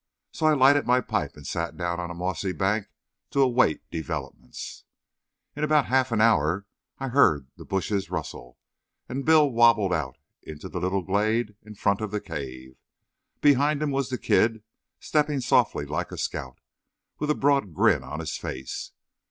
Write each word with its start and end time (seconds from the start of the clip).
So 0.31 0.47
I 0.47 0.53
lighted 0.55 0.87
my 0.87 0.99
pipe 0.99 1.35
and 1.37 1.45
sat 1.45 1.77
down 1.77 1.99
on 1.99 2.09
a 2.09 2.15
mossy 2.15 2.53
bank 2.53 2.87
to 3.29 3.39
await 3.39 3.87
developments. 3.91 4.83
In 5.55 5.63
about 5.63 5.85
half 5.85 6.11
an 6.11 6.19
hour 6.19 6.65
I 6.97 7.09
heard 7.09 7.51
the 7.55 7.65
bushes 7.65 8.09
rustle, 8.09 8.57
and 9.07 9.25
Bill 9.25 9.47
wabbled 9.51 9.93
out 9.93 10.17
into 10.41 10.67
the 10.69 10.79
little 10.79 11.03
glade 11.03 11.55
in 11.61 11.75
front 11.75 12.01
of 12.01 12.09
the 12.09 12.19
cave. 12.19 12.77
Behind 13.41 13.79
him 13.79 13.91
was 13.91 14.09
the 14.09 14.17
kid, 14.17 14.63
stepping 14.99 15.39
softly 15.39 15.85
like 15.85 16.11
a 16.11 16.17
scout, 16.17 16.57
with 17.19 17.29
a 17.29 17.35
broad 17.35 17.75
grin 17.75 18.03
on 18.03 18.21
his 18.21 18.35
face. 18.37 18.93